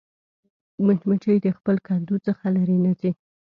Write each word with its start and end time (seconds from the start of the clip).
مچمچۍ 0.85 1.37
د 1.45 1.47
خپل 1.57 1.75
کندو 1.87 2.15
څخه 2.25 2.43
لیرې 2.55 2.77
نه 2.85 2.91
ځي 2.99 3.11